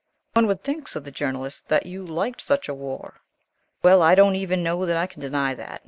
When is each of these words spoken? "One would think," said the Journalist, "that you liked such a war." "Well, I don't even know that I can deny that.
"One 0.33 0.47
would 0.47 0.63
think," 0.63 0.87
said 0.87 1.03
the 1.03 1.11
Journalist, 1.11 1.67
"that 1.67 1.85
you 1.85 2.03
liked 2.03 2.41
such 2.41 2.67
a 2.67 2.73
war." 2.73 3.21
"Well, 3.83 4.01
I 4.01 4.15
don't 4.15 4.33
even 4.35 4.63
know 4.63 4.83
that 4.83 4.97
I 4.97 5.05
can 5.05 5.21
deny 5.21 5.53
that. 5.53 5.79